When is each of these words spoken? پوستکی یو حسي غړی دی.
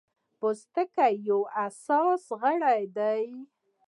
پوستکی 0.37 1.13
یو 1.27 1.39
حسي 1.55 1.99
غړی 2.41 2.81
دی. 2.97 3.21